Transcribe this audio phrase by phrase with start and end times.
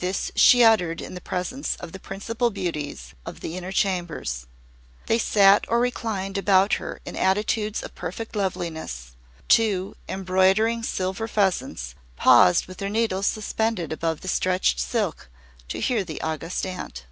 [0.00, 4.48] This she uttered in the presence of the principal beauties of the Inner Chambers.
[5.06, 9.12] They sat or reclined about her in attitudes of perfect loveliness.
[9.46, 15.28] Two, embroidering silver pheasants, paused with their needles suspended above the stretched silk,
[15.68, 17.06] to hear the August Aunt.